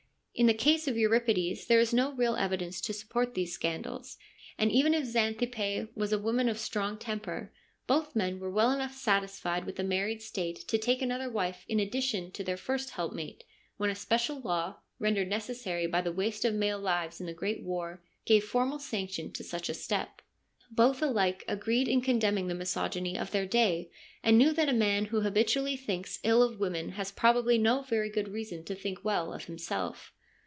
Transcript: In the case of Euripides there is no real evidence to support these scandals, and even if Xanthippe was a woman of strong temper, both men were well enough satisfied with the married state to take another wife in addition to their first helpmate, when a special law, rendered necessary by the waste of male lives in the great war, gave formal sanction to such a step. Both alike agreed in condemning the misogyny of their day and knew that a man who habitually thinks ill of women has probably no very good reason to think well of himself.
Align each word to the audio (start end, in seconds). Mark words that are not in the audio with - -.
In 0.33 0.47
the 0.47 0.53
case 0.55 0.87
of 0.87 0.97
Euripides 0.97 1.67
there 1.67 1.81
is 1.81 1.93
no 1.93 2.13
real 2.13 2.35
evidence 2.37 2.79
to 2.81 2.93
support 2.93 3.35
these 3.35 3.53
scandals, 3.53 4.17
and 4.57 4.71
even 4.71 4.93
if 4.93 5.05
Xanthippe 5.05 5.89
was 5.93 6.13
a 6.13 6.17
woman 6.17 6.47
of 6.47 6.57
strong 6.57 6.97
temper, 6.97 7.51
both 7.85 8.15
men 8.15 8.39
were 8.39 8.49
well 8.49 8.71
enough 8.71 8.93
satisfied 8.93 9.65
with 9.65 9.75
the 9.75 9.83
married 9.83 10.21
state 10.21 10.65
to 10.69 10.77
take 10.77 11.01
another 11.01 11.29
wife 11.29 11.65
in 11.67 11.81
addition 11.81 12.31
to 12.31 12.43
their 12.45 12.55
first 12.57 12.91
helpmate, 12.91 13.43
when 13.75 13.89
a 13.89 13.93
special 13.93 14.39
law, 14.39 14.77
rendered 14.99 15.27
necessary 15.27 15.85
by 15.85 15.99
the 16.01 16.13
waste 16.13 16.45
of 16.45 16.55
male 16.55 16.79
lives 16.79 17.19
in 17.19 17.27
the 17.27 17.33
great 17.33 17.61
war, 17.61 18.01
gave 18.25 18.43
formal 18.45 18.79
sanction 18.79 19.31
to 19.33 19.43
such 19.43 19.67
a 19.69 19.73
step. 19.75 20.21
Both 20.71 21.03
alike 21.03 21.43
agreed 21.47 21.89
in 21.89 21.99
condemning 22.01 22.47
the 22.47 22.55
misogyny 22.55 23.17
of 23.19 23.29
their 23.31 23.45
day 23.45 23.91
and 24.23 24.37
knew 24.37 24.53
that 24.53 24.69
a 24.69 24.73
man 24.73 25.05
who 25.07 25.21
habitually 25.21 25.75
thinks 25.75 26.19
ill 26.23 26.41
of 26.41 26.59
women 26.59 26.91
has 26.91 27.11
probably 27.11 27.57
no 27.59 27.81
very 27.83 28.09
good 28.09 28.29
reason 28.29 28.63
to 28.63 28.73
think 28.75 29.03
well 29.03 29.33
of 29.33 29.45
himself. 29.45 30.13